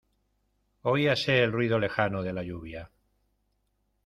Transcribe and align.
Oíase 0.83 1.43
el 1.43 1.51
ruido 1.51 1.77
lejano 1.77 2.23
de 2.23 2.33
la 2.33 2.41
lluvia. 2.41 2.89